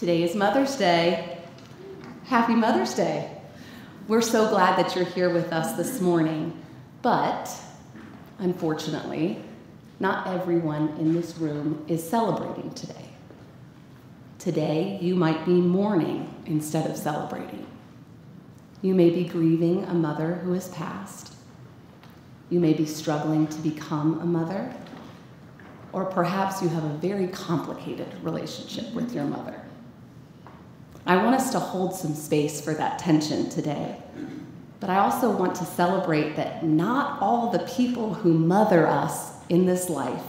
Today 0.00 0.22
is 0.22 0.34
Mother's 0.34 0.76
Day. 0.76 1.36
Happy 2.24 2.54
Mother's 2.54 2.94
Day. 2.94 3.36
We're 4.08 4.22
so 4.22 4.48
glad 4.48 4.78
that 4.78 4.96
you're 4.96 5.04
here 5.04 5.28
with 5.28 5.52
us 5.52 5.76
this 5.76 6.00
morning, 6.00 6.58
but 7.02 7.54
unfortunately, 8.38 9.44
not 9.98 10.26
everyone 10.26 10.96
in 10.98 11.12
this 11.12 11.36
room 11.36 11.84
is 11.86 12.02
celebrating 12.02 12.72
today. 12.72 13.10
Today, 14.38 14.98
you 15.02 15.16
might 15.16 15.44
be 15.44 15.60
mourning 15.60 16.34
instead 16.46 16.90
of 16.90 16.96
celebrating. 16.96 17.66
You 18.80 18.94
may 18.94 19.10
be 19.10 19.24
grieving 19.24 19.84
a 19.84 19.92
mother 19.92 20.36
who 20.36 20.54
has 20.54 20.68
passed. 20.68 21.34
You 22.48 22.58
may 22.58 22.72
be 22.72 22.86
struggling 22.86 23.48
to 23.48 23.58
become 23.58 24.18
a 24.20 24.24
mother. 24.24 24.74
Or 25.92 26.06
perhaps 26.06 26.62
you 26.62 26.70
have 26.70 26.84
a 26.84 26.96
very 26.96 27.26
complicated 27.26 28.08
relationship 28.22 28.94
with 28.94 29.12
your 29.12 29.24
mother. 29.24 29.60
I 31.06 31.16
want 31.16 31.34
us 31.34 31.50
to 31.52 31.58
hold 31.58 31.94
some 31.94 32.14
space 32.14 32.60
for 32.60 32.74
that 32.74 32.98
tension 32.98 33.48
today. 33.48 33.96
But 34.80 34.90
I 34.90 34.98
also 34.98 35.30
want 35.30 35.54
to 35.56 35.64
celebrate 35.64 36.36
that 36.36 36.64
not 36.64 37.20
all 37.20 37.50
the 37.50 37.60
people 37.60 38.14
who 38.14 38.32
mother 38.32 38.86
us 38.86 39.32
in 39.48 39.66
this 39.66 39.90
life 39.90 40.22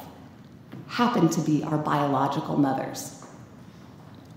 happen 0.88 1.30
to 1.30 1.42
be 1.42 1.64
our 1.64 1.78
biological 1.78 2.58
mothers. 2.58 3.26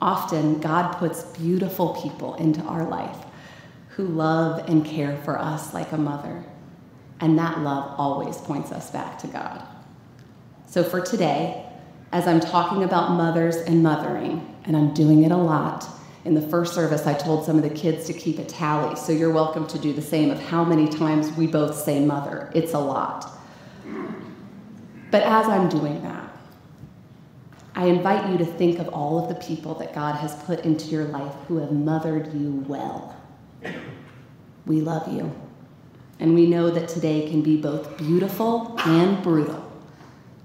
Often, 0.01 0.61
God 0.61 0.93
puts 0.99 1.25
beautiful 1.25 2.01
people 2.01 2.35
into 2.35 2.61
our 2.63 2.89
life 2.89 3.17
who 3.89 4.07
love 4.07 4.69
and 4.69 4.85
care 4.85 5.17
for 5.25 5.39
us 5.39 5.75
like 5.75 5.93
a 5.93 5.99
mother. 5.99 6.45
And 7.21 7.39
that 7.39 7.61
love 7.61 7.95
always 7.99 8.37
points 8.39 8.71
us 8.71 8.91
back 8.91 9.19
to 9.21 9.27
God. 9.29 9.67
So 10.67 10.85
for 10.85 11.01
today, 11.01 11.65
as 12.13 12.29
I'm 12.29 12.41
talking 12.41 12.85
about 12.85 13.13
mothers 13.13 13.57
and 13.57 13.83
mothering, 13.83 14.55
and 14.65 14.77
I'm 14.77 14.95
doing 14.95 15.25
it 15.25 15.33
a 15.33 15.37
lot, 15.37 15.89
in 16.25 16.35
the 16.35 16.41
first 16.41 16.75
service, 16.75 17.07
I 17.07 17.15
told 17.15 17.45
some 17.45 17.57
of 17.57 17.63
the 17.63 17.71
kids 17.71 18.07
to 18.07 18.15
keep 18.15 18.39
a 18.39 18.45
tally, 18.45 18.97
so 18.97 19.13
you're 19.13 19.33
welcome 19.33 19.67
to 19.67 19.79
do 19.79 19.93
the 19.93 20.03
same 20.03 20.31
of 20.31 20.41
how 20.41 20.65
many 20.65 20.89
times 20.89 21.31
we 21.37 21.47
both 21.47 21.77
say 21.77 22.05
mother. 22.05 22.51
It's 22.55 22.73
a 22.73 22.79
lot. 22.79 23.31
But 25.11 25.23
as 25.23 25.47
I'm 25.47 25.69
doing 25.69 26.03
that, 26.03 26.35
I 27.75 27.87
invite 27.87 28.31
you 28.31 28.39
to 28.39 28.45
think 28.47 28.79
of 28.79 28.89
all 28.89 29.23
of 29.23 29.29
the 29.29 29.35
people 29.47 29.75
that 29.75 29.95
God 29.95 30.15
has 30.15 30.35
put 30.45 30.61
into 30.65 30.87
your 30.87 31.05
life 31.05 31.35
who 31.47 31.59
have 31.59 31.73
mothered 31.73 32.33
you 32.33 32.65
well. 32.67 33.15
We 34.65 34.81
love 34.81 35.13
you. 35.13 35.35
And 36.21 36.35
we 36.35 36.47
know 36.47 36.71
that 36.71 36.89
today 36.89 37.29
can 37.29 37.43
be 37.43 37.57
both 37.57 37.99
beautiful 37.99 38.79
and 38.87 39.23
brutal. 39.23 39.71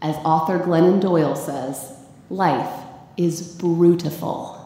As 0.01 0.15
author 0.17 0.59
Glennon 0.59 0.99
Doyle 0.99 1.35
says, 1.35 1.93
life 2.29 2.83
is 3.15 3.57
brutiful. 3.57 4.58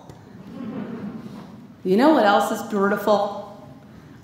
You 1.86 1.98
know 1.98 2.12
what 2.12 2.26
else 2.26 2.50
is 2.50 2.62
beautiful? 2.70 3.62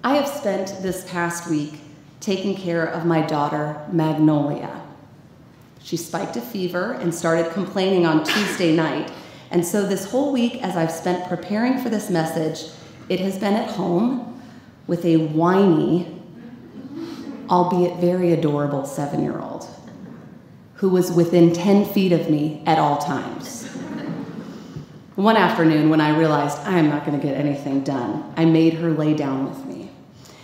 I 0.01 0.15
have 0.15 0.29
spent 0.29 0.81
this 0.81 1.03
past 1.09 1.49
week 1.49 1.81
taking 2.21 2.55
care 2.55 2.85
of 2.85 3.05
my 3.05 3.21
daughter, 3.21 3.85
Magnolia. 3.91 4.81
She 5.83 5.97
spiked 5.97 6.37
a 6.37 6.41
fever 6.41 6.93
and 6.93 7.13
started 7.13 7.51
complaining 7.51 8.05
on 8.05 8.23
Tuesday 8.23 8.73
night. 8.73 9.11
And 9.51 9.65
so, 9.65 9.85
this 9.85 10.09
whole 10.09 10.31
week, 10.31 10.63
as 10.63 10.77
I've 10.77 10.91
spent 10.91 11.27
preparing 11.27 11.79
for 11.79 11.89
this 11.89 12.09
message, 12.09 12.71
it 13.09 13.19
has 13.19 13.37
been 13.37 13.55
at 13.55 13.71
home 13.71 14.41
with 14.87 15.03
a 15.03 15.17
whiny, 15.17 16.21
albeit 17.49 17.99
very 17.99 18.31
adorable 18.31 18.85
seven 18.85 19.21
year 19.21 19.37
old 19.37 19.67
who 20.75 20.87
was 20.87 21.11
within 21.11 21.51
10 21.51 21.83
feet 21.83 22.13
of 22.13 22.29
me 22.29 22.63
at 22.65 22.79
all 22.79 22.99
times. 22.99 23.67
One 25.19 25.35
afternoon, 25.35 25.89
when 25.89 25.99
I 25.99 26.17
realized 26.17 26.59
I 26.59 26.79
am 26.79 26.87
not 26.87 27.05
going 27.05 27.19
to 27.19 27.27
get 27.27 27.35
anything 27.35 27.83
done, 27.83 28.33
I 28.37 28.45
made 28.45 28.75
her 28.75 28.91
lay 28.91 29.13
down 29.13 29.49
with 29.49 29.65
me. 29.65 29.91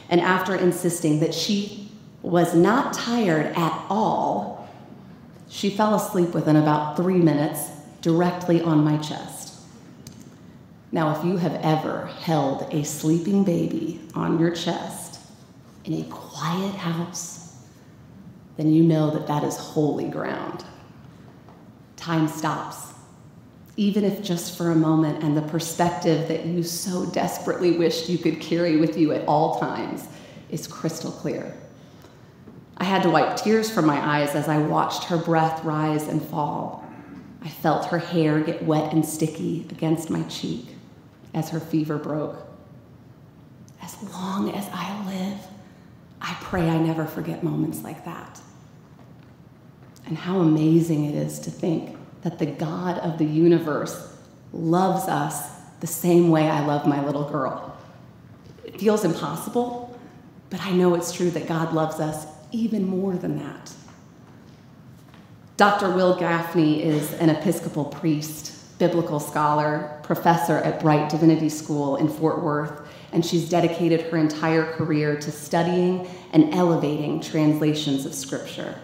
And 0.10 0.20
after 0.20 0.54
insisting 0.54 1.22
that 1.22 1.34
she 1.34 1.90
was 2.22 2.54
not 2.54 2.92
tired 2.92 3.56
at 3.56 3.86
all, 3.90 4.68
she 5.48 5.70
fell 5.70 5.96
asleep 5.96 6.34
within 6.34 6.58
about 6.58 6.98
three 6.98 7.20
minutes 7.20 7.70
directly 8.02 8.62
on 8.62 8.84
my 8.84 8.98
chest. 8.98 9.54
Now, 10.92 11.18
if 11.18 11.24
you 11.24 11.38
have 11.38 11.56
ever 11.64 12.08
held 12.08 12.68
a 12.74 12.84
sleeping 12.84 13.46
baby 13.46 14.02
on 14.14 14.38
your 14.42 14.52
chest 14.52 15.22
in 15.86 15.94
a 15.94 16.04
quiet 16.10 16.76
house, 16.76 17.56
then 18.58 18.74
you 18.74 18.84
know 18.84 19.10
that 19.12 19.28
that 19.28 19.46
is 19.46 19.56
holy 19.56 20.10
ground. 20.10 20.66
Time 21.96 22.28
stops, 22.28 22.92
even 23.78 24.06
if 24.06 24.22
just 24.22 24.58
for 24.58 24.72
a 24.72 24.76
moment, 24.76 25.24
and 25.24 25.36
the 25.36 25.42
perspective 25.42 26.28
that 26.28 26.46
you 26.46 26.64
so 26.64 27.06
desperately 27.08 27.78
wished 27.78 28.10
you 28.10 28.18
could 28.18 28.40
carry 28.40 28.78
with 28.78 28.98
you 28.98 29.12
at 29.12 29.28
all 29.28 29.60
times 29.60 30.08
is 30.50 30.66
crystal 30.68 31.12
clear. 31.12 31.54
I 32.78 32.86
had 32.86 33.04
to 33.04 33.10
wipe 33.10 33.38
tears 33.38 33.70
from 33.70 33.86
my 33.86 33.98
eyes 33.98 34.36
as 34.36 34.48
I 34.48 34.58
watched 34.58 35.06
her 35.06 35.18
breath 35.18 35.64
rise 35.64 36.08
and 36.08 36.22
fall. 36.22 36.86
I 37.42 37.50
felt 37.50 37.86
her 37.86 38.00
hair 38.00 38.40
get 38.42 38.64
wet 38.64 38.94
and 38.94 39.06
sticky 39.06 39.66
against 39.70 40.10
my 40.10 40.24
cheek 40.24 40.70
as 41.34 41.50
her 41.50 41.60
fever 41.60 41.98
broke. 41.98 42.38
As 43.82 44.02
long 44.12 44.52
as 44.52 44.68
I 44.74 45.06
live, 45.06 45.40
I 46.22 46.36
pray 46.42 46.70
I 46.70 46.78
never 46.78 47.06
forget 47.06 47.44
moments 47.44 47.84
like 47.84 48.04
that. 48.06 48.42
And 50.08 50.18
how 50.18 50.40
amazing 50.40 51.06
it 51.06 51.16
is 51.16 51.40
to 51.40 51.52
think 51.52 51.98
that 52.24 52.40
the 52.40 52.46
God 52.46 52.98
of 53.00 53.18
the 53.18 53.26
universe 53.26 54.16
loves 54.54 55.08
us 55.08 55.50
the 55.80 55.88
same 55.88 56.30
way 56.30 56.48
I 56.48 56.66
love 56.66 56.88
my 56.88 57.06
little 57.06 57.30
girl. 57.30 57.78
It 58.64 58.80
feels 58.80 59.04
impossible, 59.04 59.98
but 60.50 60.62
I 60.62 60.72
know 60.72 60.96
it's 60.96 61.12
true 61.12 61.30
that 61.32 61.48
God 61.48 61.74
loves 61.74 62.00
us 62.00 62.26
even 62.52 62.88
more 62.88 63.14
than 63.14 63.38
that. 63.40 63.72
Dr. 65.58 65.92
Wil 65.92 66.18
Gafney 66.18 66.82
is 66.82 67.14
an 67.14 67.30
Episcopal 67.30 67.86
priest, 67.86 68.78
biblical 68.78 69.20
scholar, 69.20 70.00
professor 70.04 70.58
at 70.58 70.82
Brite 70.82 71.10
Divinity 71.10 71.50
School 71.50 71.96
in 71.96 72.10
Fort 72.10 72.44
Worth, 72.44 72.82
and 73.14 73.26
she's 73.26 73.48
dedicated 73.48 74.02
her 74.02 74.18
entire 74.18 74.74
career 74.74 75.16
to 75.18 75.32
studying 75.32 76.08
and 76.34 76.54
elevating 76.54 77.22
translations 77.22 78.06
of 78.06 78.14
Scripture. 78.14 78.78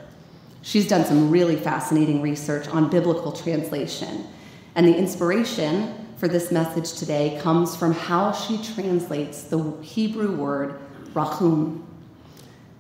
She's 0.62 0.88
done 0.88 1.06
some 1.06 1.32
really 1.32 1.56
fascinating 1.56 2.22
research 2.22 2.68
on 2.68 2.90
biblical 2.90 3.32
translation. 3.32 4.28
And 4.76 4.88
the 4.88 4.96
inspiration 4.96 6.08
for 6.18 6.28
this 6.28 6.52
message 6.52 6.94
today 6.94 7.40
comes 7.42 7.76
from 7.76 7.94
how 7.94 8.32
she 8.32 8.62
translates 8.62 9.44
the 9.44 9.72
Hebrew 9.82 10.36
word 10.36 10.80
rachum. 11.14 11.84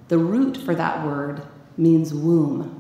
The 0.09 0.18
root 0.18 0.58
for 0.58 0.75
that 0.75 1.03
word 1.03 1.42
means 1.75 2.14
womb. 2.14 2.78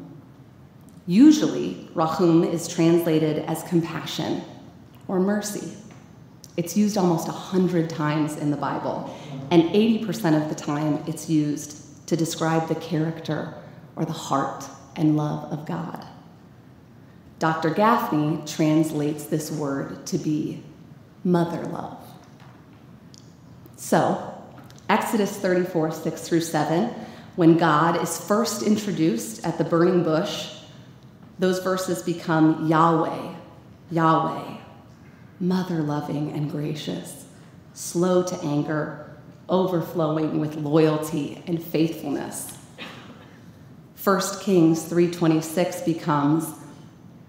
Usually, 1.07 1.89
rachum 1.95 2.47
is 2.49 2.67
translated 2.67 3.39
as 3.45 3.63
compassion 3.63 4.43
or 5.07 5.19
mercy. 5.19 5.75
It's 6.57 6.77
used 6.77 6.97
almost 6.97 7.27
100 7.27 7.89
times 7.89 8.37
in 8.37 8.51
the 8.51 8.57
Bible, 8.57 9.17
and 9.49 9.63
80% 9.63 10.41
of 10.41 10.49
the 10.49 10.55
time 10.55 11.03
it's 11.07 11.27
used 11.27 12.07
to 12.07 12.15
describe 12.15 12.67
the 12.67 12.75
character 12.75 13.55
or 13.95 14.05
the 14.05 14.11
heart 14.11 14.65
and 14.95 15.17
love 15.17 15.51
of 15.51 15.65
God. 15.65 16.05
Dr. 17.39 17.71
Gafney 17.71 18.45
translates 18.55 19.25
this 19.25 19.51
word 19.51 20.05
to 20.05 20.17
be 20.17 20.63
mother 21.23 21.63
love. 21.63 21.97
So, 23.75 24.35
Exodus 24.89 25.35
34, 25.37 25.91
6 25.91 26.21
through 26.21 26.41
7, 26.41 26.93
when 27.35 27.57
God 27.57 28.01
is 28.01 28.19
first 28.19 28.61
introduced 28.61 29.45
at 29.45 29.57
the 29.57 29.63
burning 29.63 30.03
bush, 30.03 30.53
those 31.39 31.59
verses 31.63 32.03
become 32.03 32.67
Yahweh, 32.67 33.33
Yahweh, 33.89 34.57
mother 35.39 35.81
loving 35.81 36.31
and 36.33 36.51
gracious, 36.51 37.25
slow 37.73 38.21
to 38.21 38.39
anger, 38.43 39.17
overflowing 39.49 40.39
with 40.39 40.55
loyalty 40.57 41.41
and 41.47 41.63
faithfulness 41.63 42.60
1 44.03 44.19
Kings 44.41 44.81
3:26 44.89 45.85
becomes 45.85 46.53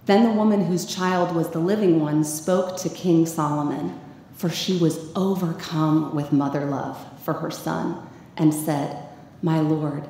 Then 0.07 0.25
the 0.25 0.33
woman 0.33 0.65
whose 0.65 0.87
child 0.87 1.37
was 1.37 1.51
the 1.51 1.59
living 1.59 2.01
one 2.01 2.25
spoke 2.25 2.79
to 2.79 2.89
King 2.89 3.27
Solomon, 3.27 4.01
for 4.33 4.49
she 4.49 4.79
was 4.79 4.99
overcome 5.15 6.15
with 6.15 6.33
mother 6.33 6.65
love 6.65 6.97
for 7.23 7.35
her 7.35 7.51
son, 7.51 7.99
and 8.39 8.55
said, 8.55 8.97
"My 9.43 9.61
lord, 9.61 10.09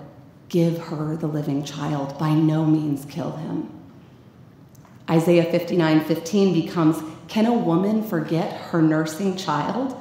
give 0.49 0.79
her 0.79 1.17
the 1.17 1.27
living 1.27 1.65
child, 1.65 2.17
by 2.17 2.33
no 2.33 2.65
means 2.65 3.05
kill 3.07 3.33
him." 3.33 3.69
Isaiah 5.11 5.51
59:15 5.51 6.55
becomes, 6.55 7.03
"Can 7.27 7.47
a 7.47 7.53
woman 7.53 8.05
forget 8.05 8.53
her 8.71 8.81
nursing 8.81 9.35
child 9.35 9.97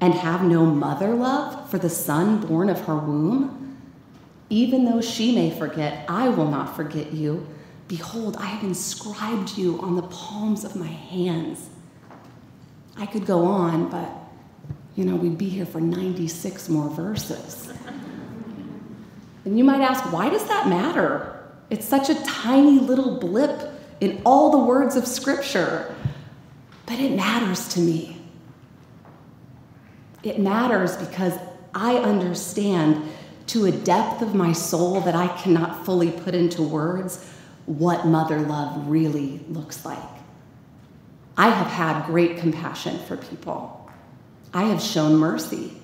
and 0.00 0.14
have 0.14 0.42
no 0.44 0.64
mother 0.64 1.16
love 1.16 1.68
for 1.68 1.78
the 1.78 1.90
son 1.90 2.38
born 2.38 2.70
of 2.70 2.82
her 2.82 2.96
womb?" 2.96 3.67
Even 4.50 4.84
though 4.84 5.00
she 5.00 5.34
may 5.34 5.50
forget, 5.50 6.04
I 6.08 6.28
will 6.28 6.48
not 6.50 6.74
forget 6.74 7.12
you. 7.12 7.46
Behold, 7.86 8.36
I 8.38 8.46
have 8.46 8.64
inscribed 8.64 9.56
you 9.56 9.80
on 9.80 9.96
the 9.96 10.02
palms 10.02 10.64
of 10.64 10.76
my 10.76 10.86
hands. 10.86 11.68
I 12.96 13.06
could 13.06 13.26
go 13.26 13.44
on, 13.44 13.90
but 13.90 14.10
you 14.96 15.04
know, 15.04 15.14
we'd 15.14 15.38
be 15.38 15.48
here 15.48 15.66
for 15.66 15.80
96 15.80 16.68
more 16.68 16.90
verses. 16.90 17.72
and 19.44 19.56
you 19.56 19.64
might 19.64 19.80
ask, 19.80 20.12
why 20.12 20.28
does 20.28 20.44
that 20.48 20.68
matter? 20.68 21.38
It's 21.70 21.86
such 21.86 22.10
a 22.10 22.14
tiny 22.24 22.80
little 22.80 23.18
blip 23.18 23.70
in 24.00 24.20
all 24.24 24.50
the 24.50 24.58
words 24.58 24.96
of 24.96 25.06
Scripture. 25.06 25.94
But 26.86 26.98
it 26.98 27.12
matters 27.12 27.68
to 27.74 27.80
me. 27.80 28.16
It 30.22 30.40
matters 30.40 30.96
because 30.96 31.34
I 31.74 31.96
understand 31.98 33.08
to 33.48 33.66
a 33.66 33.72
depth 33.72 34.22
of 34.22 34.34
my 34.34 34.52
soul 34.52 35.00
that 35.00 35.14
I 35.14 35.28
cannot 35.28 35.84
fully 35.84 36.10
put 36.10 36.34
into 36.34 36.62
words 36.62 37.24
what 37.66 38.06
mother 38.06 38.40
love 38.40 38.88
really 38.88 39.40
looks 39.48 39.84
like. 39.84 39.98
I 41.36 41.50
have 41.50 41.66
had 41.66 42.06
great 42.06 42.38
compassion 42.38 42.98
for 43.06 43.16
people. 43.16 43.90
I 44.52 44.64
have 44.64 44.82
shown 44.82 45.16
mercy. 45.16 45.80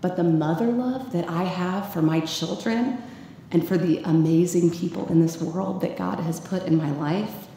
But 0.00 0.16
the 0.16 0.24
mother 0.24 0.66
love 0.66 1.12
that 1.12 1.28
I 1.28 1.44
have 1.44 1.92
for 1.92 2.02
my 2.02 2.20
children 2.20 3.02
and 3.50 3.66
for 3.66 3.76
the 3.76 3.98
amazing 3.98 4.70
people 4.70 5.06
in 5.08 5.20
this 5.20 5.40
world 5.40 5.80
that 5.82 5.96
God 5.96 6.20
has 6.20 6.40
put 6.40 6.62
in 6.64 6.76
my 6.76 6.90
life, 6.92 7.48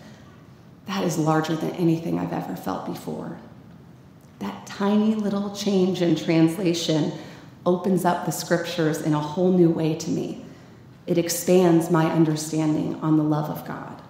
that 0.88 1.04
is 1.04 1.18
larger 1.18 1.56
than 1.56 1.72
anything 1.72 2.20
I've 2.20 2.34
ever 2.34 2.56
felt 2.56 2.86
before. 2.86 3.38
That 4.40 4.66
tiny 4.66 5.16
little 5.16 5.56
change 5.56 6.02
in 6.02 6.16
translation 6.16 7.14
opens 7.65 8.06
up 8.06 8.25
the 8.25 8.31
scriptures 8.31 9.01
in 9.01 9.13
a 9.13 9.19
whole 9.19 9.51
new 9.51 9.69
way 9.69 9.95
to 9.95 10.10
me. 10.10 10.44
It 11.07 11.18
expands 11.18 11.89
my 11.89 12.12
understanding 12.12 12.95
on 13.01 13.18
the 13.18 13.24
love 13.24 13.50
of 13.50 13.68
God. 13.68 14.01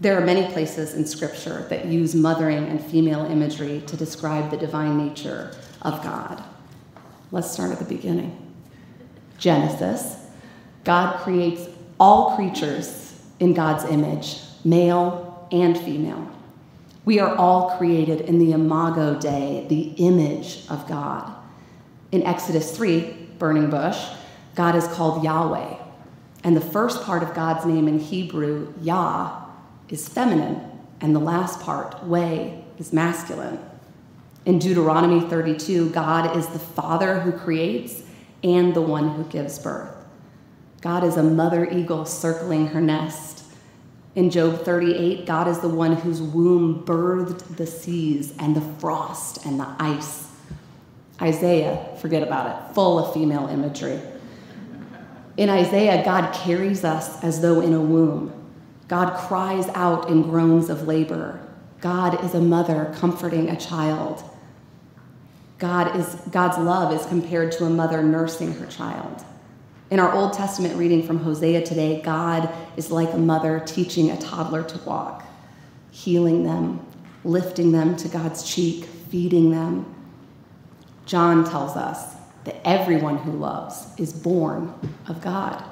There 0.00 0.20
are 0.20 0.24
many 0.24 0.52
places 0.52 0.94
in 0.94 1.06
scripture 1.06 1.66
that 1.70 1.86
use 1.86 2.14
mothering 2.14 2.66
and 2.66 2.84
female 2.84 3.24
imagery 3.24 3.82
to 3.86 3.96
describe 3.96 4.50
the 4.50 4.56
divine 4.56 4.98
nature 4.98 5.56
of 5.82 6.02
God. 6.02 6.42
Let's 7.32 7.50
start 7.50 7.72
at 7.72 7.78
the 7.78 7.84
beginning. 7.84 8.36
Genesis 9.38 10.16
God 10.84 11.18
creates 11.20 11.68
all 11.98 12.36
creatures 12.36 13.20
in 13.40 13.54
God's 13.54 13.84
image, 13.84 14.38
male 14.64 15.48
and 15.50 15.76
female. 15.76 16.30
We 17.04 17.18
are 17.18 17.34
all 17.34 17.76
created 17.76 18.22
in 18.22 18.38
the 18.38 18.52
imago 18.52 19.18
Dei, 19.18 19.66
the 19.68 19.94
image 19.96 20.64
of 20.68 20.86
God. 20.88 21.34
In 22.12 22.22
Exodus 22.22 22.76
3, 22.76 23.28
burning 23.38 23.68
bush, 23.68 23.98
God 24.54 24.76
is 24.76 24.86
called 24.88 25.24
Yahweh. 25.24 25.76
And 26.44 26.56
the 26.56 26.60
first 26.60 27.02
part 27.02 27.22
of 27.22 27.34
God's 27.34 27.66
name 27.66 27.88
in 27.88 27.98
Hebrew, 27.98 28.72
Yah, 28.80 29.44
is 29.88 30.08
feminine, 30.08 30.60
and 31.00 31.14
the 31.14 31.20
last 31.20 31.60
part, 31.60 32.04
Way, 32.04 32.64
is 32.78 32.92
masculine. 32.92 33.58
In 34.44 34.60
Deuteronomy 34.60 35.28
32, 35.28 35.90
God 35.90 36.36
is 36.36 36.46
the 36.46 36.58
Father 36.58 37.20
who 37.20 37.32
creates 37.32 38.02
and 38.44 38.74
the 38.74 38.82
one 38.82 39.08
who 39.10 39.24
gives 39.24 39.58
birth. 39.58 39.90
God 40.80 41.02
is 41.02 41.16
a 41.16 41.22
mother 41.22 41.68
eagle 41.68 42.04
circling 42.04 42.68
her 42.68 42.80
nest. 42.80 43.44
In 44.14 44.30
Job 44.30 44.64
38, 44.64 45.26
God 45.26 45.48
is 45.48 45.58
the 45.58 45.68
one 45.68 45.96
whose 45.96 46.22
womb 46.22 46.84
birthed 46.86 47.56
the 47.56 47.66
seas 47.66 48.32
and 48.38 48.54
the 48.54 48.60
frost 48.78 49.44
and 49.44 49.58
the 49.58 49.74
ice. 49.80 50.28
Isaiah, 51.20 51.96
forget 52.00 52.22
about 52.22 52.70
it, 52.70 52.74
full 52.74 52.98
of 52.98 53.14
female 53.14 53.48
imagery. 53.48 54.00
In 55.36 55.48
Isaiah, 55.48 56.04
God 56.04 56.32
carries 56.34 56.84
us 56.84 57.22
as 57.22 57.40
though 57.40 57.60
in 57.60 57.72
a 57.72 57.80
womb. 57.80 58.32
God 58.88 59.16
cries 59.16 59.68
out 59.68 60.08
in 60.08 60.22
groans 60.22 60.70
of 60.70 60.86
labor. 60.86 61.40
God 61.80 62.24
is 62.24 62.34
a 62.34 62.40
mother 62.40 62.94
comforting 62.98 63.50
a 63.50 63.56
child. 63.56 64.22
God 65.58 65.96
is, 65.96 66.14
God's 66.30 66.58
love 66.58 66.92
is 66.92 67.06
compared 67.06 67.52
to 67.52 67.64
a 67.64 67.70
mother 67.70 68.02
nursing 68.02 68.52
her 68.54 68.66
child. 68.66 69.24
In 69.90 70.00
our 70.00 70.12
Old 70.12 70.32
Testament 70.32 70.76
reading 70.76 71.02
from 71.02 71.18
Hosea 71.18 71.64
today, 71.64 72.02
God 72.02 72.52
is 72.76 72.90
like 72.90 73.12
a 73.12 73.18
mother 73.18 73.62
teaching 73.64 74.10
a 74.10 74.18
toddler 74.18 74.62
to 74.64 74.78
walk, 74.78 75.24
healing 75.90 76.44
them, 76.44 76.84
lifting 77.24 77.72
them 77.72 77.96
to 77.96 78.08
God's 78.08 78.42
cheek, 78.42 78.84
feeding 78.84 79.50
them. 79.50 79.95
John 81.06 81.44
tells 81.44 81.76
us 81.76 82.16
that 82.44 82.60
everyone 82.64 83.16
who 83.18 83.32
loves 83.32 83.86
is 83.96 84.12
born 84.12 84.74
of 85.08 85.20
God. 85.20 85.64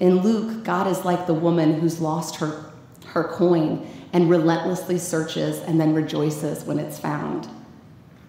In 0.00 0.20
Luke, 0.20 0.64
God 0.64 0.86
is 0.86 1.04
like 1.04 1.26
the 1.26 1.34
woman 1.34 1.80
who's 1.80 2.00
lost 2.00 2.36
her, 2.36 2.70
her 3.06 3.24
coin 3.24 3.88
and 4.12 4.28
relentlessly 4.28 4.98
searches 4.98 5.58
and 5.60 5.80
then 5.80 5.94
rejoices 5.94 6.64
when 6.64 6.78
it's 6.78 6.98
found. 6.98 7.48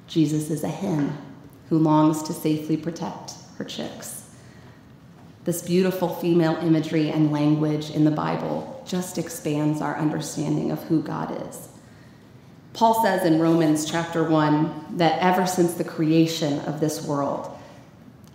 Jesus 0.08 0.50
is 0.50 0.64
a 0.64 0.70
hen 0.70 1.18
who 1.70 1.78
longs 1.78 2.24
to 2.24 2.34
safely 2.34 2.78
protect 2.78 3.34
her 3.58 3.66
chicks. 3.66 4.30
This 5.44 5.62
beautiful 5.62 6.10
female 6.10 6.58
imagery 6.58 7.10
and 7.10 7.32
language 7.32 7.90
in 7.90 8.04
the 8.04 8.12
Bible 8.12 8.84
just 8.86 9.18
expands 9.18 9.82
our 9.82 9.98
understanding 9.98 10.72
of 10.72 10.84
who 10.84 11.02
God 11.02 11.48
is. 11.48 11.70
Paul 12.74 13.04
says 13.04 13.26
in 13.26 13.40
Romans 13.40 13.90
chapter 13.90 14.24
1 14.24 14.98
that 14.98 15.22
ever 15.22 15.48
since 15.48 15.74
the 15.74 15.84
creation 15.84 16.60
of 16.62 16.80
this 16.80 17.04
world, 17.04 17.50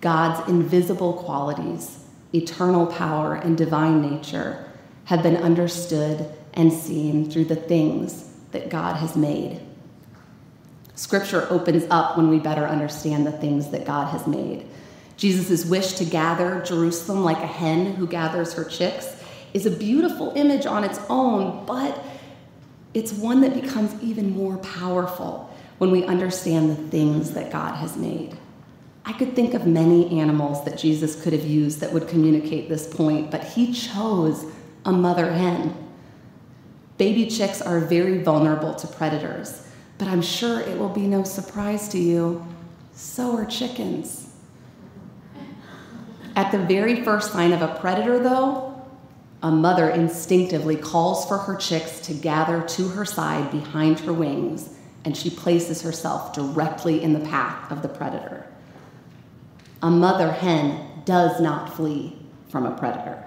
God's 0.00 0.48
invisible 0.48 1.12
qualities, 1.12 2.04
eternal 2.34 2.86
power, 2.86 3.34
and 3.34 3.56
divine 3.56 4.02
nature 4.02 4.68
have 5.04 5.22
been 5.22 5.36
understood 5.36 6.28
and 6.54 6.72
seen 6.72 7.30
through 7.30 7.44
the 7.44 7.56
things 7.56 8.32
that 8.50 8.68
God 8.68 8.96
has 8.96 9.16
made. 9.16 9.60
Scripture 10.94 11.46
opens 11.50 11.84
up 11.90 12.16
when 12.16 12.28
we 12.28 12.38
better 12.38 12.66
understand 12.66 13.26
the 13.26 13.32
things 13.32 13.70
that 13.70 13.86
God 13.86 14.08
has 14.08 14.26
made. 14.26 14.66
Jesus' 15.16 15.64
wish 15.64 15.92
to 15.94 16.04
gather 16.04 16.62
Jerusalem 16.62 17.24
like 17.24 17.38
a 17.38 17.46
hen 17.46 17.94
who 17.94 18.06
gathers 18.06 18.54
her 18.54 18.64
chicks 18.64 19.22
is 19.54 19.66
a 19.66 19.70
beautiful 19.70 20.32
image 20.34 20.66
on 20.66 20.84
its 20.84 20.98
own, 21.08 21.64
but 21.66 22.04
it's 22.94 23.12
one 23.12 23.40
that 23.40 23.54
becomes 23.54 24.00
even 24.02 24.30
more 24.30 24.58
powerful 24.58 25.52
when 25.78 25.90
we 25.90 26.04
understand 26.04 26.70
the 26.70 26.76
things 26.90 27.32
that 27.32 27.50
God 27.50 27.76
has 27.76 27.96
made. 27.96 28.36
I 29.04 29.12
could 29.12 29.34
think 29.34 29.54
of 29.54 29.66
many 29.66 30.20
animals 30.20 30.64
that 30.64 30.78
Jesus 30.78 31.20
could 31.20 31.32
have 31.32 31.44
used 31.44 31.80
that 31.80 31.92
would 31.92 32.06
communicate 32.06 32.68
this 32.68 32.86
point, 32.86 33.30
but 33.30 33.42
he 33.42 33.72
chose 33.72 34.44
a 34.84 34.92
mother 34.92 35.32
hen. 35.32 35.74
Baby 36.98 37.26
chicks 37.26 37.60
are 37.60 37.80
very 37.80 38.22
vulnerable 38.22 38.74
to 38.74 38.86
predators, 38.86 39.66
but 39.98 40.06
I'm 40.06 40.22
sure 40.22 40.60
it 40.60 40.78
will 40.78 40.88
be 40.88 41.08
no 41.08 41.24
surprise 41.24 41.88
to 41.88 41.98
you, 41.98 42.46
so 42.94 43.36
are 43.36 43.44
chickens. 43.44 44.28
At 46.36 46.52
the 46.52 46.58
very 46.58 47.02
first 47.02 47.32
sign 47.32 47.52
of 47.52 47.60
a 47.60 47.74
predator, 47.80 48.18
though, 48.18 48.71
a 49.42 49.50
mother 49.50 49.90
instinctively 49.90 50.76
calls 50.76 51.26
for 51.26 51.36
her 51.36 51.56
chicks 51.56 51.98
to 52.00 52.14
gather 52.14 52.62
to 52.62 52.88
her 52.88 53.04
side 53.04 53.50
behind 53.50 53.98
her 54.00 54.12
wings, 54.12 54.70
and 55.04 55.16
she 55.16 55.30
places 55.30 55.82
herself 55.82 56.32
directly 56.32 57.02
in 57.02 57.12
the 57.12 57.28
path 57.28 57.70
of 57.72 57.82
the 57.82 57.88
predator. 57.88 58.46
A 59.82 59.90
mother 59.90 60.30
hen 60.30 61.02
does 61.04 61.40
not 61.40 61.74
flee 61.74 62.16
from 62.48 62.66
a 62.66 62.78
predator. 62.78 63.24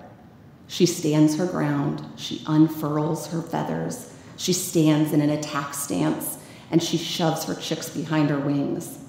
She 0.67 0.85
stands 0.85 1.35
her 1.35 1.45
ground, 1.45 2.03
she 2.15 2.43
unfurls 2.47 3.27
her 3.27 3.41
feathers, 3.41 4.13
she 4.37 4.53
stands 4.53 5.11
in 5.11 5.19
an 5.19 5.29
attack 5.29 5.73
stance, 5.73 6.37
and 6.71 6.81
she 6.81 6.97
shoves 6.97 7.43
her 7.43 7.55
chicks 7.55 7.89
behind 7.89 8.29
her 8.29 8.39
wings. 8.39 8.99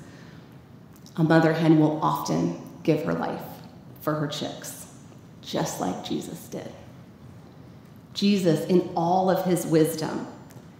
A 1.17 1.23
mother 1.23 1.53
hen 1.53 1.79
will 1.79 2.01
often 2.03 2.61
give 2.83 3.05
her 3.05 3.15
life 3.15 3.43
for 4.01 4.15
her 4.15 4.27
chicks, 4.27 4.87
just 5.41 5.81
like 5.81 6.05
Jesus 6.05 6.49
did. 6.49 6.71
Jesus, 8.17 8.65
in 8.67 8.91
all 8.97 9.29
of 9.29 9.45
his 9.45 9.67
wisdom, 9.67 10.27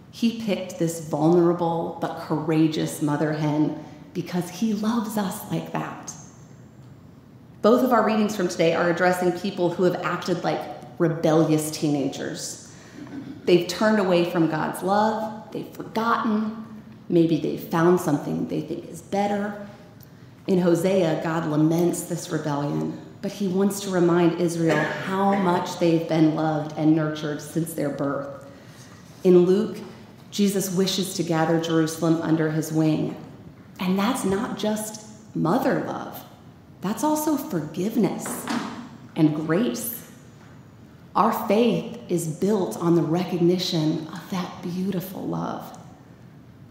he 0.09 0.41
picked 0.41 0.79
this 0.79 1.07
vulnerable 1.07 1.99
but 2.01 2.21
courageous 2.21 3.03
mother 3.03 3.33
hen 3.33 3.85
because 4.15 4.49
he 4.49 4.73
loves 4.73 5.17
us 5.19 5.49
like 5.51 5.71
that. 5.71 6.11
Both 7.61 7.83
of 7.83 7.93
our 7.93 8.03
readings 8.03 8.35
from 8.35 8.47
today 8.47 8.73
are 8.73 8.89
addressing 8.89 9.33
people 9.33 9.69
who 9.69 9.83
have 9.83 10.01
acted 10.03 10.43
like 10.43 10.59
rebellious 10.97 11.69
teenagers. 11.69 12.73
They've 13.45 13.67
turned 13.67 13.99
away 13.99 14.31
from 14.31 14.49
God's 14.49 14.81
love, 14.81 15.51
they've 15.51 15.69
forgotten, 15.69 16.65
maybe 17.07 17.37
they've 17.39 17.63
found 17.63 18.01
something 18.01 18.47
they 18.47 18.61
think 18.61 18.89
is 18.89 19.03
better. 19.03 19.67
In 20.47 20.59
Hosea, 20.59 21.21
God 21.23 21.45
laments 21.45 22.01
this 22.03 22.31
rebellion 22.31 22.99
but 23.21 23.31
he 23.31 23.47
wants 23.47 23.79
to 23.81 23.89
remind 23.89 24.39
Israel 24.39 24.77
how 24.77 25.33
much 25.35 25.79
they've 25.79 26.07
been 26.07 26.35
loved 26.35 26.77
and 26.77 26.95
nurtured 26.95 27.41
since 27.41 27.73
their 27.73 27.89
birth. 27.89 28.45
In 29.23 29.39
Luke, 29.39 29.77
Jesus 30.31 30.73
wishes 30.73 31.15
to 31.15 31.23
gather 31.23 31.59
Jerusalem 31.59 32.21
under 32.21 32.51
his 32.51 32.71
wing. 32.71 33.15
And 33.79 33.97
that's 33.97 34.23
not 34.23 34.57
just 34.57 35.35
mother 35.35 35.83
love, 35.85 36.23
that's 36.81 37.03
also 37.03 37.37
forgiveness 37.37 38.45
and 39.15 39.35
grace. 39.35 40.09
Our 41.15 41.33
faith 41.47 41.99
is 42.09 42.27
built 42.27 42.77
on 42.77 42.95
the 42.95 43.01
recognition 43.01 44.07
of 44.07 44.29
that 44.29 44.61
beautiful 44.61 45.25
love. 45.25 45.77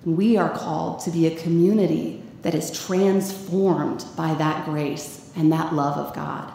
We 0.05 0.37
are 0.37 0.51
called 0.51 1.01
to 1.01 1.11
be 1.11 1.27
a 1.27 1.37
community 1.37 2.23
that 2.43 2.55
is 2.55 2.71
transformed 2.87 4.05
by 4.17 4.35
that 4.35 4.65
grace 4.65 5.26
and 5.37 5.53
that 5.53 5.75
love 5.75 5.97
of 5.99 6.15
God. 6.15 6.53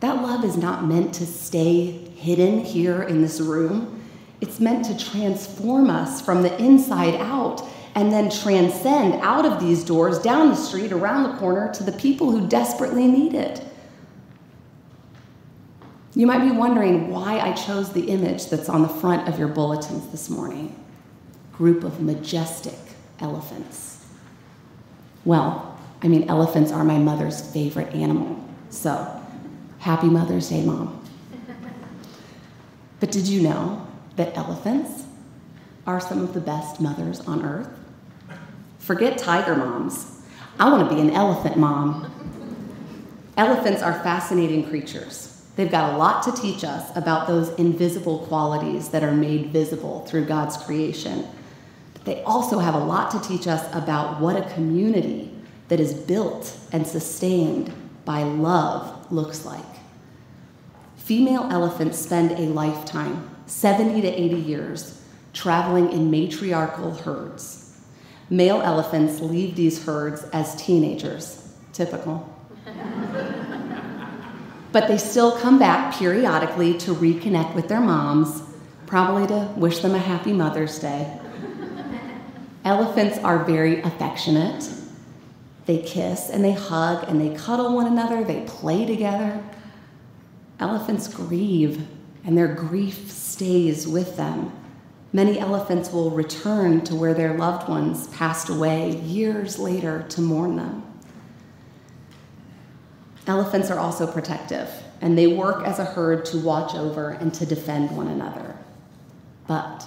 That 0.00 0.22
love 0.22 0.44
is 0.44 0.56
not 0.56 0.84
meant 0.84 1.14
to 1.14 1.26
stay 1.26 1.84
hidden 1.86 2.64
here 2.64 3.02
in 3.02 3.22
this 3.22 3.40
room. 3.40 4.02
It's 4.40 4.58
meant 4.58 4.86
to 4.86 4.98
transform 4.98 5.90
us 5.90 6.20
from 6.20 6.42
the 6.42 6.56
inside 6.60 7.14
out 7.16 7.62
and 7.94 8.10
then 8.10 8.30
transcend 8.30 9.14
out 9.20 9.44
of 9.44 9.60
these 9.60 9.84
doors, 9.84 10.18
down 10.18 10.48
the 10.48 10.56
street, 10.56 10.92
around 10.92 11.24
the 11.24 11.38
corner 11.38 11.72
to 11.74 11.82
the 11.82 11.92
people 11.92 12.30
who 12.30 12.46
desperately 12.48 13.06
need 13.06 13.34
it. 13.34 13.62
You 16.14 16.26
might 16.26 16.44
be 16.44 16.50
wondering 16.50 17.10
why 17.10 17.38
I 17.38 17.52
chose 17.52 17.92
the 17.92 18.08
image 18.08 18.46
that's 18.48 18.68
on 18.68 18.82
the 18.82 18.88
front 18.88 19.28
of 19.28 19.38
your 19.38 19.48
bulletins 19.48 20.10
this 20.10 20.30
morning 20.30 20.76
group 21.52 21.84
of 21.84 22.00
majestic 22.00 22.78
elephants. 23.20 24.06
Well, 25.26 25.69
I 26.02 26.08
mean, 26.08 26.28
elephants 26.28 26.72
are 26.72 26.84
my 26.84 26.98
mother's 26.98 27.40
favorite 27.52 27.94
animal, 27.94 28.42
so 28.70 29.22
happy 29.78 30.08
Mother's 30.08 30.48
Day, 30.48 30.64
Mom. 30.64 31.02
But 33.00 33.12
did 33.12 33.26
you 33.26 33.42
know 33.42 33.86
that 34.16 34.36
elephants 34.36 35.04
are 35.86 36.00
some 36.00 36.22
of 36.22 36.34
the 36.34 36.40
best 36.40 36.80
mothers 36.80 37.20
on 37.20 37.44
earth? 37.44 37.68
Forget 38.78 39.18
tiger 39.18 39.56
moms. 39.56 40.20
I 40.58 40.70
want 40.70 40.88
to 40.88 40.94
be 40.94 41.00
an 41.00 41.10
elephant 41.10 41.56
mom. 41.56 42.12
Elephants 43.36 43.82
are 43.82 43.94
fascinating 44.02 44.68
creatures. 44.68 45.46
They've 45.56 45.70
got 45.70 45.94
a 45.94 45.96
lot 45.96 46.22
to 46.24 46.32
teach 46.32 46.64
us 46.64 46.94
about 46.96 47.26
those 47.26 47.50
invisible 47.54 48.20
qualities 48.26 48.88
that 48.90 49.02
are 49.02 49.12
made 49.12 49.46
visible 49.46 50.04
through 50.06 50.26
God's 50.26 50.56
creation. 50.58 51.26
But 51.94 52.04
they 52.04 52.22
also 52.24 52.58
have 52.58 52.74
a 52.74 52.78
lot 52.78 53.10
to 53.12 53.20
teach 53.20 53.46
us 53.46 53.66
about 53.74 54.20
what 54.20 54.36
a 54.36 54.48
community 54.54 55.32
that 55.70 55.80
is 55.80 55.94
built 55.94 56.58
and 56.72 56.86
sustained 56.86 57.72
by 58.04 58.24
love 58.24 59.10
looks 59.10 59.46
like. 59.46 59.64
Female 60.96 61.48
elephants 61.50 61.98
spend 61.98 62.32
a 62.32 62.52
lifetime, 62.52 63.30
70 63.46 64.02
to 64.02 64.08
80 64.08 64.36
years, 64.36 65.02
traveling 65.32 65.90
in 65.92 66.10
matriarchal 66.10 66.92
herds. 66.92 67.78
Male 68.28 68.60
elephants 68.62 69.20
leave 69.20 69.54
these 69.54 69.84
herds 69.84 70.24
as 70.32 70.56
teenagers, 70.56 71.54
typical. 71.72 72.28
but 74.72 74.88
they 74.88 74.98
still 74.98 75.38
come 75.38 75.58
back 75.58 75.94
periodically 75.94 76.76
to 76.78 76.94
reconnect 76.94 77.54
with 77.54 77.68
their 77.68 77.80
moms, 77.80 78.42
probably 78.86 79.26
to 79.28 79.52
wish 79.56 79.78
them 79.78 79.94
a 79.94 79.98
happy 79.98 80.32
Mother's 80.32 80.80
Day. 80.80 81.16
Elephants 82.64 83.18
are 83.18 83.44
very 83.44 83.80
affectionate. 83.82 84.68
They 85.70 85.78
kiss 85.78 86.30
and 86.30 86.44
they 86.44 86.50
hug 86.50 87.08
and 87.08 87.20
they 87.20 87.32
cuddle 87.32 87.76
one 87.76 87.86
another, 87.86 88.24
they 88.24 88.40
play 88.40 88.84
together. 88.84 89.40
Elephants 90.58 91.06
grieve, 91.06 91.86
and 92.24 92.36
their 92.36 92.52
grief 92.52 93.08
stays 93.08 93.86
with 93.86 94.16
them. 94.16 94.50
Many 95.12 95.38
elephants 95.38 95.92
will 95.92 96.10
return 96.10 96.80
to 96.86 96.96
where 96.96 97.14
their 97.14 97.38
loved 97.38 97.68
ones 97.68 98.08
passed 98.08 98.48
away 98.48 98.96
years 99.02 99.60
later 99.60 100.04
to 100.08 100.20
mourn 100.20 100.56
them. 100.56 100.82
Elephants 103.28 103.70
are 103.70 103.78
also 103.78 104.08
protective, 104.08 104.68
and 105.00 105.16
they 105.16 105.28
work 105.28 105.64
as 105.64 105.78
a 105.78 105.84
herd 105.84 106.24
to 106.24 106.38
watch 106.38 106.74
over 106.74 107.10
and 107.10 107.32
to 107.34 107.46
defend 107.46 107.96
one 107.96 108.08
another. 108.08 108.56
But 109.46 109.86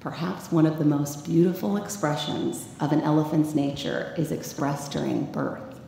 perhaps 0.00 0.50
one 0.50 0.66
of 0.66 0.78
the 0.78 0.84
most 0.84 1.24
beautiful 1.24 1.76
expressions 1.76 2.66
of 2.80 2.90
an 2.90 3.02
elephant's 3.02 3.54
nature 3.54 4.14
is 4.16 4.32
expressed 4.32 4.92
during 4.92 5.30
birth. 5.30 5.78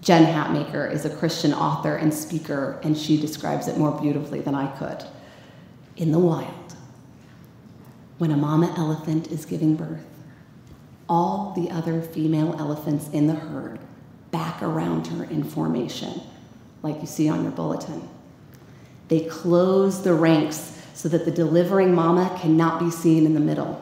Jen 0.00 0.26
Hatmaker 0.26 0.92
is 0.92 1.04
a 1.04 1.16
Christian 1.16 1.54
author 1.54 1.96
and 1.96 2.12
speaker, 2.12 2.78
and 2.82 2.98
she 2.98 3.18
describes 3.18 3.68
it 3.68 3.78
more 3.78 3.98
beautifully 3.98 4.40
than 4.40 4.54
I 4.54 4.66
could. 4.76 5.04
In 5.96 6.12
the 6.12 6.18
wild, 6.18 6.76
when 8.18 8.30
a 8.30 8.36
mama 8.36 8.74
elephant 8.76 9.28
is 9.28 9.46
giving 9.46 9.76
birth, 9.76 10.04
all 11.08 11.52
the 11.56 11.70
other 11.70 12.02
female 12.02 12.54
elephants 12.58 13.08
in 13.10 13.28
the 13.28 13.34
herd 13.34 13.78
back 14.30 14.62
around 14.62 15.06
her 15.06 15.24
in 15.24 15.44
formation, 15.44 16.20
like 16.82 17.00
you 17.00 17.06
see 17.06 17.28
on 17.28 17.42
your 17.42 17.52
bulletin. 17.52 18.08
They 19.08 19.20
close 19.20 20.02
the 20.02 20.14
ranks 20.14 20.73
so 20.94 21.08
that 21.08 21.24
the 21.24 21.30
delivering 21.30 21.94
mama 21.94 22.36
cannot 22.40 22.78
be 22.78 22.90
seen 22.90 23.26
in 23.26 23.34
the 23.34 23.40
middle. 23.40 23.80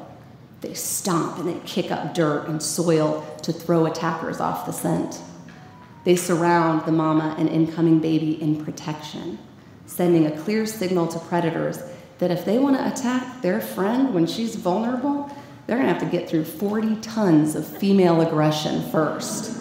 They 0.63 0.75
stomp 0.75 1.39
and 1.39 1.49
they 1.49 1.61
kick 1.67 1.91
up 1.91 2.15
dirt 2.15 2.49
and 2.49 2.63
soil 2.63 3.25
to 3.43 3.53
throw 3.53 3.87
attackers 3.87 4.41
off 4.41 4.67
the 4.67 4.73
scent. 4.73 5.21
They 6.05 6.17
surround 6.17 6.85
the 6.87 6.93
mama 6.93 7.37
and 7.39 7.49
incoming 7.49 8.01
baby 8.01 8.41
in 8.43 8.65
protection, 8.65 9.39
sending 9.87 10.27
a 10.27 10.41
clear 10.41 10.67
signal 10.67 11.07
to 11.09 11.19
predators 11.19 11.81
that 12.19 12.31
if 12.31 12.45
they 12.45 12.59
want 12.59 12.77
to 12.77 12.89
attack 12.89 13.43
their 13.43 13.61
friend 13.61 14.15
when 14.15 14.27
she's 14.27 14.55
vulnerable, 14.55 15.31
they're 15.67 15.77
going 15.77 15.89
to 15.89 15.93
have 15.93 16.03
to 16.03 16.17
get 16.17 16.29
through 16.29 16.45
40 16.45 16.97
tons 16.97 17.55
of 17.55 17.67
female 17.67 18.21
aggression 18.21 18.89
first. 18.91 19.57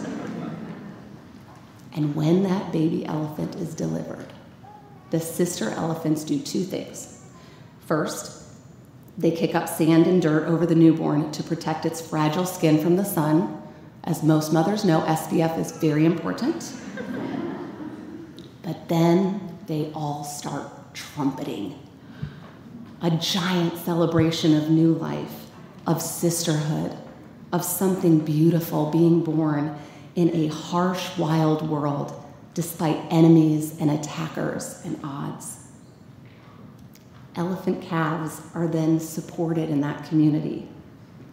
And 1.93 2.15
when 2.15 2.43
that 2.43 2.71
baby 2.71 3.05
elephant 3.05 3.55
is 3.55 3.75
delivered, 3.75 4.27
the 5.09 5.19
sister 5.19 5.69
elephants 5.71 6.23
do 6.23 6.39
two 6.39 6.63
things. 6.63 7.20
First, 7.91 8.43
they 9.17 9.31
kick 9.31 9.53
up 9.53 9.67
sand 9.67 10.07
and 10.07 10.21
dirt 10.21 10.47
over 10.47 10.65
the 10.65 10.75
newborn 10.75 11.29
to 11.33 11.43
protect 11.43 11.85
its 11.85 11.99
fragile 11.99 12.45
skin 12.45 12.81
from 12.81 12.95
the 12.95 13.03
sun. 13.03 13.61
As 14.05 14.23
most 14.23 14.53
mothers 14.53 14.85
know, 14.85 15.01
SPF 15.01 15.59
is 15.59 15.73
very 15.73 16.05
important. 16.05 16.73
But 18.63 18.87
then 18.87 19.57
they 19.67 19.91
all 19.93 20.23
start 20.23 20.93
trumpeting 20.93 21.77
a 23.01 23.11
giant 23.11 23.77
celebration 23.79 24.55
of 24.55 24.69
new 24.69 24.93
life, 24.93 25.47
of 25.85 26.01
sisterhood, 26.01 26.97
of 27.51 27.65
something 27.65 28.19
beautiful 28.19 28.89
being 28.89 29.21
born 29.21 29.77
in 30.15 30.33
a 30.33 30.47
harsh, 30.47 31.17
wild 31.17 31.69
world 31.69 32.13
despite 32.53 32.95
enemies 33.09 33.77
and 33.81 33.91
attackers 33.91 34.81
and 34.85 34.97
odds. 35.03 35.60
Elephant 37.35 37.81
calves 37.81 38.41
are 38.53 38.67
then 38.67 38.99
supported 38.99 39.69
in 39.69 39.81
that 39.81 40.05
community, 40.05 40.67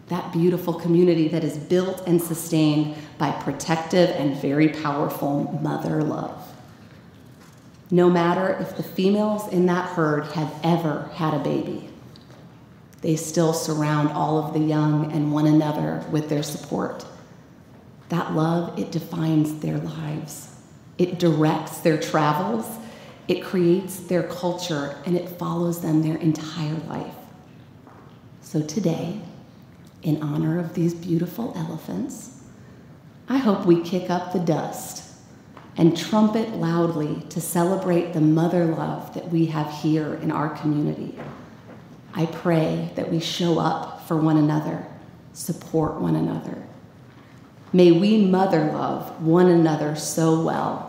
that 0.07 0.31
beautiful 0.31 0.73
community 0.73 1.27
that 1.27 1.43
is 1.43 1.57
built 1.57 2.07
and 2.07 2.21
sustained 2.21 2.95
by 3.17 3.31
protective 3.31 4.09
and 4.11 4.35
very 4.37 4.69
powerful 4.69 5.59
mother 5.61 6.01
love 6.01 6.49
no 7.91 8.09
matter 8.09 8.55
if 8.59 8.77
the 8.77 8.83
females 8.83 9.47
in 9.51 9.65
that 9.65 9.89
herd 9.89 10.25
have 10.33 10.53
ever 10.63 11.09
had 11.15 11.33
a 11.33 11.39
baby. 11.39 11.89
They 13.01 13.15
still 13.15 13.53
surround 13.53 14.09
all 14.09 14.37
of 14.37 14.53
the 14.53 14.59
young 14.59 15.11
and 15.11 15.31
one 15.31 15.47
another 15.47 16.05
with 16.11 16.29
their 16.29 16.43
support. 16.43 17.05
That 18.09 18.33
love, 18.33 18.77
it 18.77 18.91
defines 18.91 19.59
their 19.59 19.77
lives. 19.77 20.55
It 20.97 21.17
directs 21.17 21.79
their 21.79 21.97
travels, 21.97 22.67
it 23.29 23.43
creates 23.43 23.99
their 23.99 24.23
culture, 24.23 24.97
and 25.05 25.15
it 25.15 25.29
follows 25.29 25.81
them 25.81 26.01
their 26.01 26.17
entire 26.17 26.75
life. 26.87 27.13
So 28.41 28.59
today, 28.63 29.21
in 30.01 30.23
honor 30.23 30.59
of 30.59 30.73
these 30.73 30.95
beautiful 30.95 31.53
elephants, 31.55 32.41
I 33.29 33.37
hope 33.37 33.67
we 33.67 33.83
kick 33.83 34.09
up 34.09 34.33
the 34.33 34.39
dust 34.39 35.03
and 35.77 35.95
trumpet 35.95 36.55
loudly 36.55 37.21
to 37.29 37.39
celebrate 37.39 38.13
the 38.13 38.19
mother 38.21 38.65
love 38.65 39.13
that 39.13 39.29
we 39.29 39.45
have 39.45 39.71
here 39.73 40.15
in 40.15 40.31
our 40.31 40.49
community. 40.49 41.13
I 42.15 42.25
pray 42.25 42.91
that 42.95 43.11
we 43.11 43.19
show 43.19 43.59
up 43.59 44.07
for 44.07 44.17
one 44.17 44.37
another, 44.37 44.87
support 45.33 46.01
one 46.01 46.15
another. 46.15 46.57
May 47.73 47.91
we 47.91 48.25
mother 48.25 48.71
love 48.71 49.23
one 49.23 49.49
another 49.49 49.95
so 49.95 50.41
well 50.41 50.88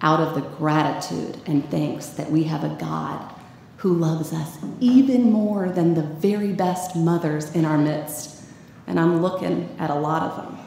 out 0.00 0.20
of 0.20 0.34
the 0.34 0.42
gratitude 0.56 1.40
and 1.46 1.68
thanks 1.70 2.08
that 2.08 2.30
we 2.30 2.44
have 2.44 2.64
a 2.64 2.76
God 2.76 3.34
who 3.78 3.94
loves 3.94 4.32
us 4.32 4.58
even 4.80 5.30
more 5.30 5.68
than 5.68 5.94
the 5.94 6.02
very 6.02 6.52
best 6.52 6.96
mothers 6.96 7.54
in 7.54 7.64
our 7.64 7.78
midst. 7.78 8.44
And 8.86 8.98
I'm 8.98 9.20
looking 9.20 9.74
at 9.78 9.90
a 9.90 9.94
lot 9.94 10.22
of 10.22 10.36
them. 10.36 10.58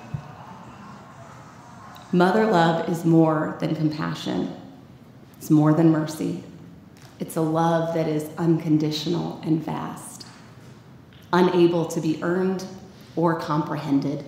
Mother 2.11 2.45
love 2.45 2.87
is 2.89 3.05
more 3.05 3.57
than 3.59 3.75
compassion, 3.75 4.55
it's 5.37 5.49
more 5.49 5.73
than 5.73 5.91
mercy. 5.91 6.43
It's 7.19 7.35
a 7.35 7.41
love 7.41 7.95
that 7.95 8.07
is 8.07 8.29
unconditional 8.37 9.41
and 9.43 9.63
vast, 9.63 10.27
unable 11.33 11.85
to 11.85 11.99
be 11.99 12.19
earned 12.21 12.63
or 13.15 13.39
comprehended. 13.39 14.23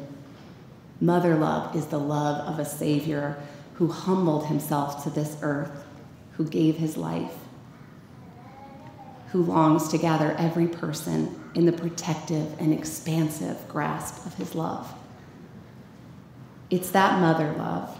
Mother 1.00 1.36
love 1.36 1.75
is 1.75 1.86
the 1.86 2.00
love 2.00 2.46
of 2.51 2.60
a 2.60 2.65
Savior 2.65 3.38
who 3.79 3.88
humbled 3.88 4.45
himself 4.48 5.05
to 5.05 5.09
this 5.09 5.38
earth, 5.41 5.86
who 6.33 6.43
gave 6.43 6.75
his 6.75 6.98
life, 6.98 7.33
who 9.31 9.41
longs 9.41 9.88
to 9.88 9.98
gather 9.98 10.36
every 10.38 10.67
person 10.67 11.41
in 11.55 11.65
the 11.65 11.71
protective 11.71 12.59
and 12.59 12.74
expansive 12.74 13.57
grasp 13.69 14.25
of 14.25 14.33
his 14.33 14.53
love. 14.53 14.93
It's 16.69 16.91
that 16.91 17.21
mother 17.21 17.53
love, 17.53 17.98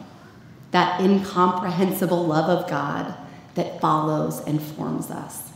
that 0.72 1.00
incomprehensible 1.00 2.26
love 2.26 2.50
of 2.50 2.70
God 2.70 3.16
that 3.56 3.80
follows 3.80 4.42
and 4.42 4.62
forms 4.62 5.10
us. 5.10 5.54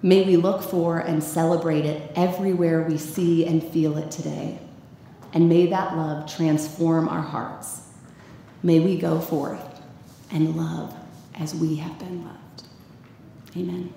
May 0.00 0.22
we 0.22 0.38
look 0.38 0.62
for 0.62 0.98
and 0.98 1.22
celebrate 1.22 1.84
it 1.84 2.10
everywhere 2.16 2.82
we 2.88 2.96
see 2.96 3.44
and 3.44 3.62
feel 3.62 3.98
it 3.98 4.10
today. 4.10 4.60
And 5.34 5.50
may 5.50 5.66
that 5.66 5.94
love 5.94 6.34
transform 6.34 7.06
our 7.06 7.20
hearts. 7.20 7.83
May 8.64 8.80
we 8.80 8.96
go 8.96 9.20
forth 9.20 9.82
and 10.32 10.56
love 10.56 10.96
as 11.34 11.54
we 11.54 11.76
have 11.76 11.98
been 11.98 12.24
loved. 12.24 12.62
Amen. 13.54 13.92